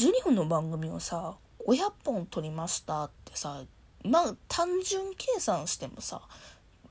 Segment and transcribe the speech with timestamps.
[0.00, 1.34] 12分の番組をさ
[1.68, 3.62] 500本撮りましたってさ
[4.02, 6.22] まあ単純計算してもさ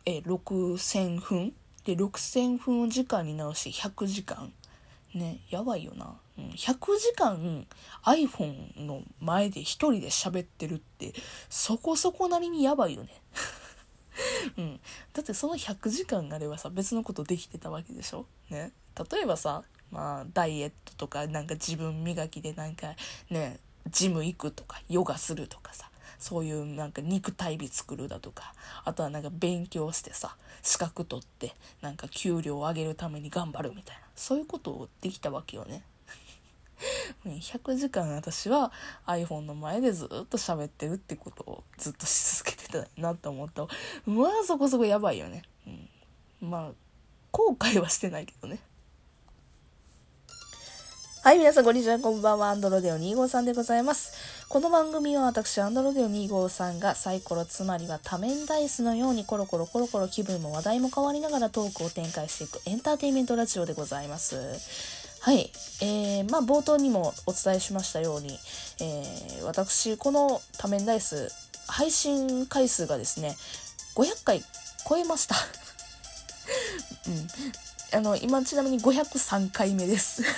[0.06, 1.54] え6000分？
[1.86, 4.54] で6000分を時間に直し100時間？
[5.16, 7.66] ねやばいよな、うん、100時間
[8.06, 11.14] iPhone の前で一人で喋ってるって
[11.50, 13.10] そこそこなりにやばいよね。
[14.56, 14.80] うん、
[15.14, 18.28] だってその100時間があればさ別のことできてたわけでしょ？
[18.52, 18.72] ね。
[19.12, 22.96] 例えばさまあダイエットとかなんか自分磨きでなんか
[23.30, 25.90] ねジム行くとかヨガするとかさ
[26.20, 35.84] そういうなんか肉体美作るだとかあとはなんか勉強してさ資格取ってなんか給料を上げるために頑張るみたいなそういうことをできたわけよね。
[37.26, 38.72] 100時間私は
[39.06, 43.68] iPhone の前でずっと喋ってるってことをずっとし続けてたなと思った
[44.06, 46.72] まあそこそこやばいよね、うん、まあ
[47.32, 48.60] 後悔はしてないけどね。
[51.22, 52.00] はい、皆さん、こんにちは。
[52.00, 52.50] こんばんは。
[52.50, 54.46] アンドロデオ253でございます。
[54.48, 64.38] この番組は私、アンドロデオ253がサイコロ、つまりは多面ダイスのようにコロコロコロコロ気分も話題も変わりながらトークを展開していくエンターテインメントラジオでございます。
[65.20, 68.40] はい、えー、まあ冒頭にもお伝えしましたように、
[68.80, 71.28] えー、私この多面ダイス
[71.68, 73.36] 配信回数がですね
[73.96, 74.42] 500回
[74.88, 75.36] 超えました
[77.08, 80.22] うんあの今ちなみに503回目です。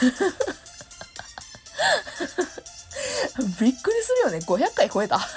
[3.60, 4.40] びっくりするよね。
[4.40, 5.20] 500回超えた。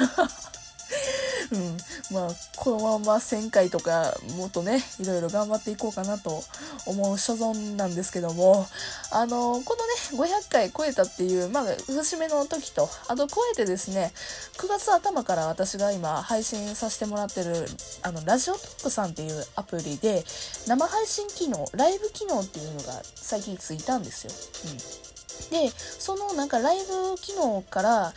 [1.50, 1.76] うん、
[2.10, 6.42] まあこのまま1000回とかもっとねいろいろ頑張っていこうかなと
[6.86, 8.66] 思う所存なんですけども。
[9.10, 14.12] あのこの500回超えたっていうまあ節目の時とあと超えてですね
[14.58, 17.66] 9月頭から私が今配信させてもらってる
[18.02, 20.24] あのラジオトックさんっていうアプリで
[20.66, 24.32] 生配信機能ライブ機能っていうのが最近ついたんですよ。
[24.72, 25.14] うん
[25.50, 28.12] でそのなんかライブ機能から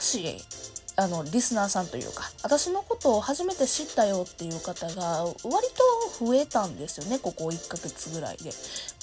[0.00, 0.44] 新しい
[0.96, 5.36] あのリスナーさんというか私のことを初めて知ったよっていう方が割
[6.18, 8.50] と増えたんですよねここ1ヶ月ぐらいで。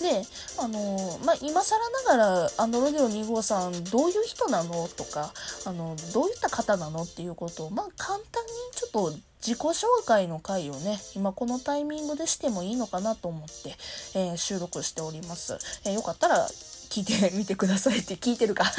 [0.02, 0.26] で
[0.60, 5.34] あのまあ、今更ながら「アンドロデオ2号さんどういう人なの?」とか
[5.66, 9.14] あの「どういった方なの?」っていうことを、まあ、簡単にちょっと
[9.46, 13.76] 自己紹介の回をね今このタイミングでしてもいいのかなと思って、
[14.14, 15.58] えー、収録しております。
[15.84, 16.50] えー、よかったら
[16.94, 18.66] 聞いてみてくださいって聞いてるか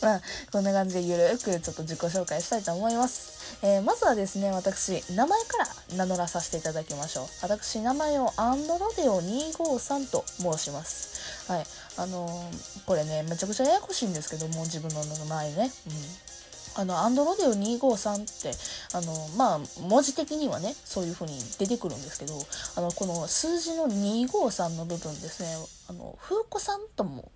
[0.00, 3.58] まあ、こんな感じでゆるくちょっと自己紹介したいと思います。
[3.62, 7.26] えー、まずはですね、私、名前から名乗らさせていただきましょう。
[7.42, 11.52] 私、名前をアンドロデオ253と申します。
[11.52, 11.66] はい。
[11.98, 15.70] あのー、これね、めちゃくちゃややこしいんですけども、自分の名前ね。
[15.88, 16.29] うん
[16.74, 18.50] あの、アンドロデオ253って、
[18.94, 22.34] あの、まあ、文字的にはね、そういう風に出てくるんですけど、
[22.76, 25.48] あの、この数字の253の部分ですね、
[25.88, 27.30] あの、風子さんとも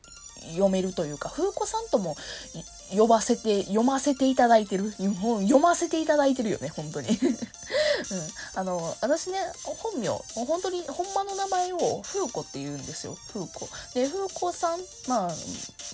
[0.52, 2.16] 読めるというか、風子さんとも
[2.90, 4.92] 呼ばせて、読ませていただいてる。
[4.92, 7.08] 読ませていただいてるよね、本当に。
[7.08, 7.18] うん。
[8.54, 10.08] あの、私ね、本名、
[10.46, 13.16] 本当に、ほんまの名前を風子って言うんですよ。
[13.32, 13.68] 風子。
[13.94, 15.34] で、風子さん、まあ、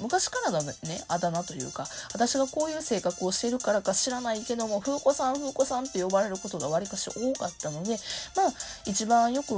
[0.00, 0.74] 昔からのね、
[1.08, 7.98] あだ名というか、私がこういう性格をしているからか知らないけども、風子さん、風子さんって呼ばれることがわりかし多かったので、
[8.36, 8.52] まあ、
[8.84, 9.56] 一番よく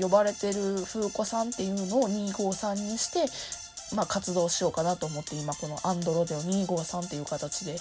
[0.00, 3.26] 呼ばれてる風子さんっていうのを253にして、
[3.94, 7.74] まあ、活動しようかなと思って今このアンドロデオ253っていう形で、え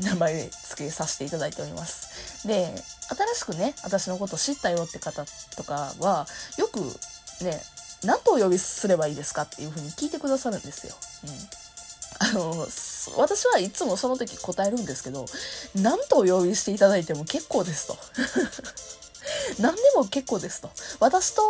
[0.00, 2.46] ー、名前付けさせていただいております。
[2.46, 2.66] で、
[3.08, 5.24] 新しくね、私のこと知ったよって方
[5.56, 6.26] とかは、
[6.58, 6.80] よく
[7.44, 7.60] ね、
[8.04, 10.94] 何とお呼びすればいいですかっていうふうに聞いてくださるんですよ。
[11.24, 11.62] うん。
[12.18, 12.66] あの、
[13.16, 15.26] 私はいつもその時答えるんですけど、
[15.74, 17.96] 何とお呼びしていただいても結構ですと。
[19.58, 20.70] 何でも結構ですと。
[21.00, 21.42] 私と、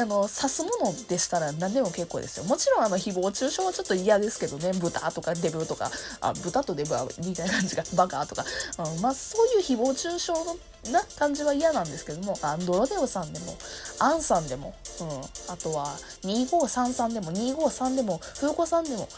[0.00, 2.44] あの、刺すものでしたら何でも結構ですよ。
[2.44, 5.90] もちろん、あの、誹謗中傷はちょっと嫌ですけどね、豚とかデブとか、
[6.20, 8.44] あ、豚とデブはみたいな感じが、バカとか、
[8.78, 10.56] うん、まあ、そういう誹謗中傷の
[10.92, 13.56] な感じは嫌なんですけども、アンドロデオさんでも、
[13.98, 19.08] アンさんでも、うん、あとは、2533でも、253でも、フーコさんでも、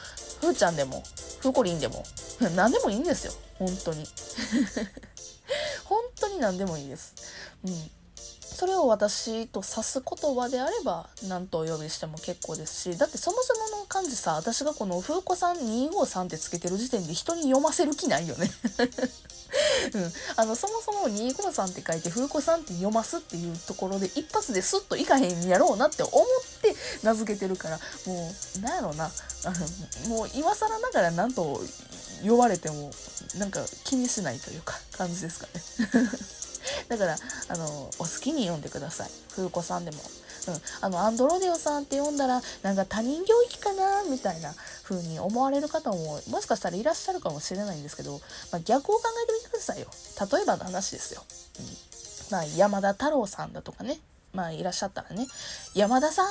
[0.40, 1.02] ふーちゃんでも、
[1.40, 2.04] ふーこりんでも、
[2.56, 3.32] 何でもいいんですよ。
[3.58, 4.06] 本当に。
[5.84, 7.14] 本当に何でもいいです。
[7.64, 7.90] うん。
[8.54, 18.50] それを私と指す言葉であれば何とお呼びしても結構ですしだってそもそもの漢字さ私がこの「風子さん253」ってつけてる時点で人に読ませる気ないよね。
[19.94, 26.14] うん、あのそもそも253って書いて風子さんって読ますっていうところで一発でスッといかへんやろうなって思っ
[26.62, 29.10] て名付けてるからもうなんやろうな。
[29.44, 29.50] あ
[30.08, 31.60] のもう今更ながら何と
[32.26, 32.90] 呼ばれても
[33.34, 35.62] なんか気にしないというか感じですかね。
[36.88, 37.16] だから、
[37.48, 39.10] あの、お好きに読んでください。
[39.34, 39.98] 風子さんでも。
[40.48, 40.60] うん。
[40.80, 44.52] あの、アンドロデオさんって読んだら、なんか他人行儀かなみたいな
[44.82, 48.20] 風に思われる方ももしかしたらいらっしゃるかもしれないんですけど、
[48.50, 49.86] まあ、逆を考えてみてくださいよ
[50.32, 51.22] 例えばの話ですよ、
[51.60, 51.66] うん
[52.32, 53.98] まあ、山田太郎さんだとかね
[54.34, 55.26] まあいらっしゃったらね
[55.74, 56.28] 山田さんっ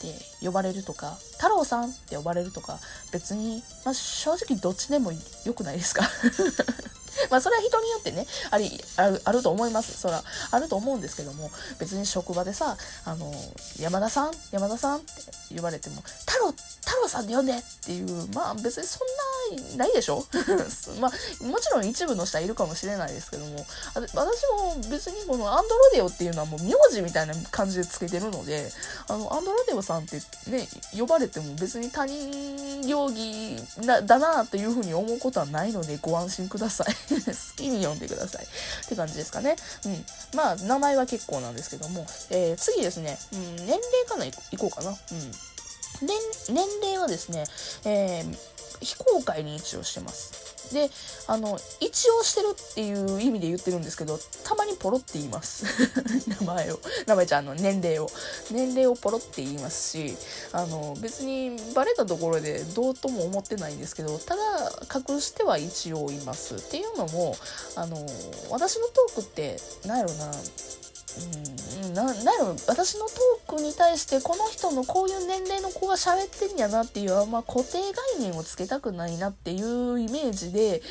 [0.00, 0.14] て
[0.46, 2.78] 呼ばれるとか太郎さんって呼ばれるとか
[3.12, 6.04] 別に、まあ、正直どっちでもよくないですか？
[7.30, 9.98] まあそれは人によってね、あり、ある、あると思います。
[9.98, 13.32] そら、あると思うんですけども、別に職場でさ、あの、
[13.78, 15.06] 山田さん山田さんって
[15.52, 19.08] 言われても、太郎、太郎さんで呼んでっていう、まあ別にそん
[19.76, 20.24] な、ないでしょ？
[21.00, 24.14] まあ、もちろん一部の人はいるかもしれないですけども、私
[24.52, 28.70] も別にこのアンドロデオっていうのはもう名字みたいな感じでつけてるので、
[29.08, 30.20] あの、アンドロデオさんって
[30.50, 37.07] ね、呼ばれても別に他人行儀なだなっていうふうに思うことはないのでご安心ください。
[37.08, 38.44] 好きに読んでください。
[38.44, 39.56] って感じですかね。
[39.84, 40.04] うん。
[40.36, 44.90] まあ、名前は結構なんですけども、えー、次ですね、うん、年齢かな、いこうかな。
[44.90, 44.96] うん。
[46.02, 47.44] 年、齢はですね、
[47.84, 48.36] えー、
[48.80, 50.48] 非公開に一応してます。
[50.72, 50.90] で、
[51.26, 55.64] あの、一応してるっていう意味で言ってるんですけど、たまにポロって言います。
[56.40, 56.80] 名前を。
[57.06, 58.10] 名前ちゃんの年齢を。
[58.50, 60.16] 年齢をポロって言いますし、
[60.52, 64.42] あの、別にバレたところでどうとも思ってないんですけど、ただ
[64.94, 66.56] 隠しては一応います。
[66.56, 67.36] っていうのも、
[67.74, 67.96] あの、
[68.50, 70.32] 私のトークって、なんやろな、
[71.84, 80.82] うん、な、なんやろ、私のトークに対してこの人のこういう年齢の子が喋ってんやなっていう、ま、固定概念をつけたくないなっていうイメージで、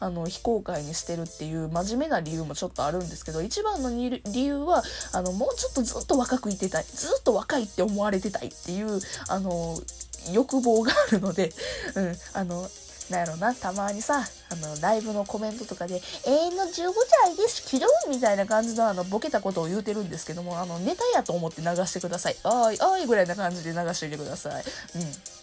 [0.00, 4.82] あの、非公開にしてるっていう真面目な理由もちょっとあるんですけど、一番の理由は、
[5.12, 6.84] あの、もうちょっとずっと若くいてたい。
[6.84, 9.78] ずっと若いって思われてたいっていう、あの、
[10.32, 11.52] 欲望があるので、
[11.94, 12.68] うん、あの、
[13.10, 16.92] なんやろな、たまにさ、あの、ライブのコメントとかで、永遠の15
[17.24, 22.36] 歳ですキドン、みたいな感じのあの、ボケたことを言うてるんですけども、あの、ネタやと思って流してください。
[22.42, 24.64] あい、あいぐらいな感じで流してみてください。
[24.96, 25.35] うん。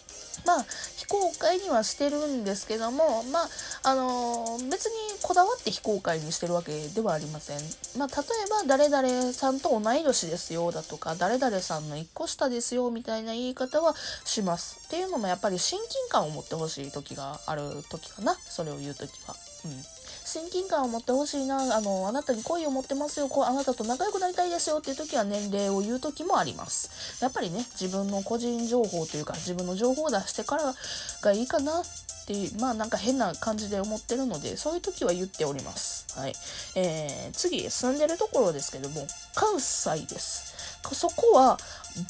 [0.44, 0.66] まあ、
[0.96, 3.48] 非公開にはしてるんですけども、まあ、
[3.84, 4.92] あのー、別に
[5.22, 7.58] こだわって非公開にしてるわけではありません。
[7.98, 13.94] まあ、例えば、誰々さんと同い年ですよだとか、誰々さんの1個下ですよみたいな言い方は
[14.24, 14.80] します。
[14.86, 18.34] っていうのもやっぱり親近感を持ってほしい時がある時かな。
[18.34, 19.34] それを言う時は。
[19.64, 19.93] うん。
[20.24, 27.20] 親近感を持ってほしいな、あの、あなたに恋を持ってますよ、こうあなたと仲良くなりたいですよっていう時は年齢を言う時もあります。
[27.22, 30.74] やっぱりね、自分の個人情報というか、自分の情報を出してから
[31.20, 31.84] がいいかなっ
[32.26, 36.06] ていう、まあなんか変な感じで思ってるので、そういう時は言っております。
[36.18, 36.34] はい。
[36.74, 40.54] えー、次、住んでるところですけども、関西です。
[40.92, 41.58] そこは、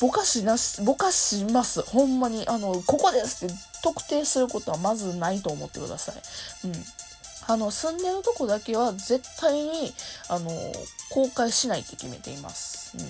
[0.00, 1.82] ぼかしなし、ぼかします。
[1.82, 2.46] ほんまに。
[2.48, 6.14] あの、ここですって特定することはまずないと思ってください。
[6.64, 6.84] うん。
[7.46, 9.92] あの、住んでるとこだけは絶対に、
[10.28, 10.50] あの、
[11.10, 12.96] 公開しないって決めています。
[12.96, 13.02] う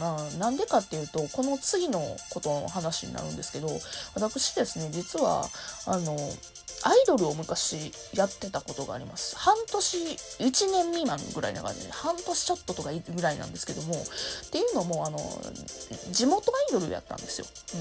[0.00, 0.02] ん。
[0.02, 2.00] まあ、なんでかっていうと、この次の
[2.30, 3.68] ことの話になるんですけど、
[4.14, 5.48] 私ですね、実は、
[5.86, 6.16] あの、
[6.84, 9.36] アイドルを昔やってたことがあります。
[9.36, 15.18] 半年、1年未満ぐらいな感じで、半年ちょっととかぐらいなんですけども、っていうのも、あの、
[16.12, 17.46] 地元アイドルやったんですよ。
[17.74, 17.80] うん。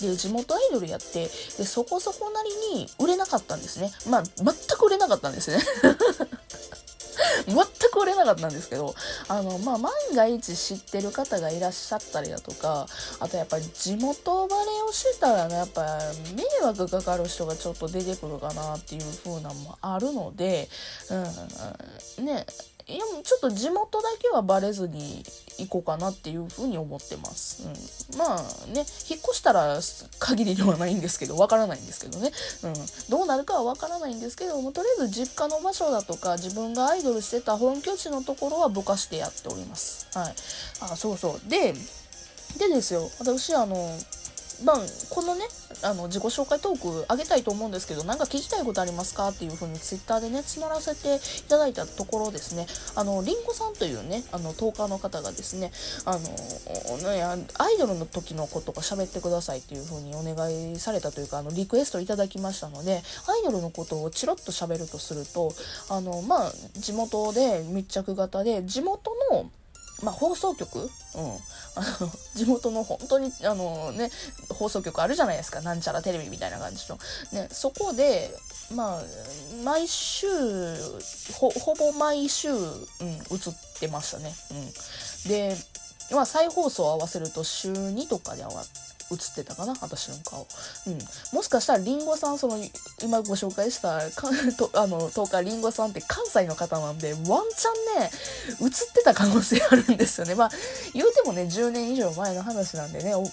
[0.00, 1.24] で、地元アイドルやって、
[1.58, 3.90] で、そこそこなりに売れなかったんですね。
[4.08, 5.60] まあ、全く売れなかったんですね。
[7.46, 8.94] 全く売れなかったんですけど、
[9.28, 12.86] あの、まあ、万が一知ってる方がいらっしゃったりだとか、
[13.18, 15.82] あとやっぱり地元バレをしてたらね、やっぱ
[16.34, 20.68] 迷惑かかる人がちょっと出てくるかなっていう風なのもあるので、
[22.18, 22.46] うん、ね、
[22.90, 25.24] いやもう、ちょっと地元だけはバレずに
[25.58, 27.62] 行こうかなっていうふうに思ってます。
[28.12, 28.42] うん、まあ
[28.72, 29.78] ね、引っ越したら
[30.18, 32.32] 限りではないんですけど、わからないんですけどね。
[32.64, 32.74] うん、
[33.08, 40.08] どうなるかはわからないんですけども、とりあえず実家の場所だとか、自分がアイドルしてた本拠地のところはぼかしてやっております。
[40.14, 40.34] はい。
[40.80, 41.48] あ、そうそう。
[41.48, 41.74] で、
[42.58, 43.76] でですよ、私、あの、
[44.64, 44.76] まあ、
[45.08, 45.44] このね、
[45.82, 55.72] あの、自己紹介トークあげたいと思うんですけど、なんか聞きたいことありますかっていう風にツイッターでね、募らせていただいたところですね、あの、りんごさんというね、あの、トーカーの方がですね、
[56.04, 65.52] あの、ね、アイドルの時のことが喋ってくださいっていう風にお願いされたというか、あの、リクエストいただきましたので、アイドルのことをチロッと喋るとすると、
[65.88, 69.50] あの、まあ、地元で密着型で、地元の
[70.02, 70.88] まあ、放送局、うん、
[71.76, 74.10] あ の地元の本当にあの、ね、
[74.48, 75.60] 放送局あるじゃないですか。
[75.60, 76.98] なんちゃらテレビみたいな感じの、
[77.32, 78.34] ね、そこで、
[78.74, 79.02] まあ、
[79.64, 80.26] 毎週
[81.34, 83.20] ほぼ毎週、うん、映っ
[83.78, 84.34] てましたね。
[84.50, 84.72] うん、
[85.28, 85.56] で、
[86.10, 90.46] まあ、再放送を合わせると週2とかで上がって映ってたかな私の顔。
[90.86, 90.98] うん。
[91.32, 92.58] もしかしたらりんごさん、その、
[93.02, 98.10] 今ご紹介した、か とあの、10日りんごさんって関西の方なんで、ワンチャンね、
[98.60, 100.34] 映ってた可能性あるんですよね。
[100.34, 100.50] まあ、
[100.94, 103.30] 言うてもね、10年以上前の話なんでね、もう、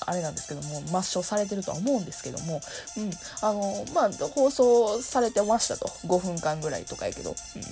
[0.00, 2.60] あれなんですけども、抹消されてるとは思うんですけども、
[2.96, 3.10] うん。
[3.40, 5.86] あの、まあ、放送されてましたと。
[6.06, 7.34] 5分間ぐらいとかやけど。
[7.56, 7.62] うん。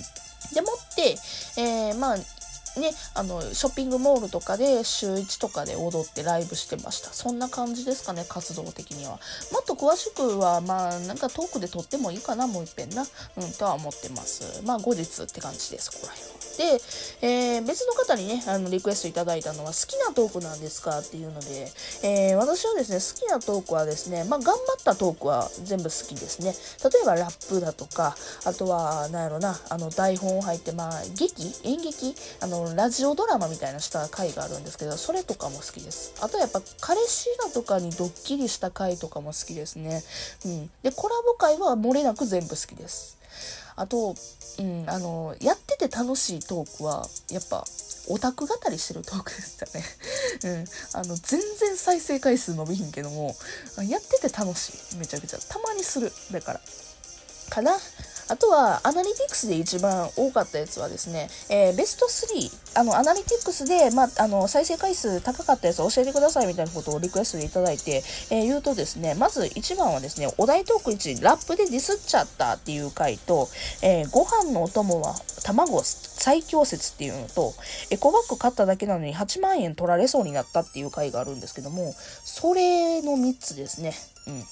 [0.53, 1.17] でもって、
[1.57, 2.17] えー、まあ、
[2.79, 7.11] ね、あの、ショッピングモールとかで週1とかで踊ってライブしてました。
[7.11, 9.19] そんな感じですかね、活動的には。
[9.51, 13.05] もっと詳しくは、まあ、なんかトークで撮ってもいいかな、もう一遍な。
[13.37, 14.61] うん、とは思ってます。
[14.63, 16.41] まあ、後日って感じです、ここら辺は。
[16.57, 16.81] で、
[17.21, 21.71] えー、別の方にね、あの、リクエストいただいたのは、好きなトークなんですかっていうので、
[22.03, 26.55] えー、私はですね、好きなトークはですね、まあ、頑張ったトークは全部好きですね。
[26.83, 31.53] 例えば、ラップだとか、あとは、なんやろな、あの、台本入って、まあ、劇？
[31.63, 32.15] 演劇？
[32.39, 36.13] あの、ラジオドラマみたいなした回があるんですけど、それとかも好きです。
[36.21, 40.03] あとやっぱ、彼氏だとかにドッキリした回とかも好きですね。
[40.45, 40.69] うん。
[40.83, 43.17] で、コラボ回は漏れなく全部好きです。
[43.75, 44.15] あと、
[44.59, 47.63] うん、あの、やってて楽しいトークは、やっぱ、
[48.07, 49.85] オタク語りしてるトークでしたね。
[50.43, 50.65] うん。
[50.93, 53.35] あの、全然再生回数伸びひんけども、
[53.87, 54.95] やってて楽しい。
[54.97, 55.37] めちゃくちゃ。
[55.37, 56.11] たまにする。
[56.31, 56.61] だから。
[57.49, 57.77] かな。
[58.27, 73.47] あとは、アナリティクスで一番多かったやつはですね、えー、ベスト3、あの、アナリティクスで、まあ、あの、再生回数高かったやつ教えてくださいみたいなことをリクエストでいただいて、えー、言うとですね、まず1番はですね、お題トーク1、ラップでディスっちゃったっていう回と、
[73.81, 77.53] えー、ご飯のお供は卵最強説っていうのと、
[77.89, 83.93] エコバッグ買っただけなのに8万円取られそうになったっていう回があるんですけども、それの3つですね。
[84.27, 84.43] うん。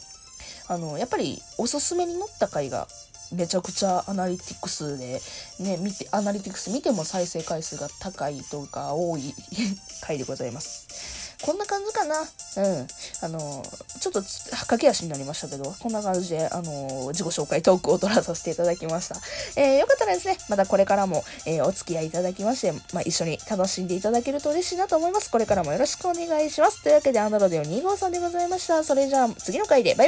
[0.68, 2.88] あの、やっぱりおすすめに載った回が
[3.32, 5.22] めちゃくちゃアナリティクスで、
[5.60, 9.34] ね、見て、アナリティクス見ても再生回数が高いとか多い
[10.02, 11.30] 回でございます。
[11.42, 12.20] こんな感じかな。
[12.20, 12.88] うん。
[13.22, 13.64] あの、
[14.02, 14.22] ちょっと
[14.68, 19.16] 駆け足になりましたけど、こんな感じで、あの、自己紹介トークを取らさせていただきました。
[19.56, 25.32] えー、よかったらですね、またこれからも、えー、お付き合いいただきまして、まあ、一緒に楽しんでいただけると嬉しいなと思います。
[25.32, 26.84] これからもよろしくお願いします。
[26.84, 28.84] というわけで、アンドロデオ2号さんでございました。
[28.84, 30.08] それじゃあ、次の回で、バイ